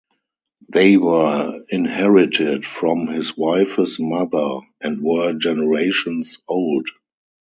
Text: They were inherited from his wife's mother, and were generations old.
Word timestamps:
They 0.67 0.97
were 0.97 1.61
inherited 1.69 2.65
from 2.65 3.05
his 3.05 3.37
wife's 3.37 3.99
mother, 3.99 4.61
and 4.81 4.99
were 4.99 5.33
generations 5.33 6.39
old. 6.49 6.87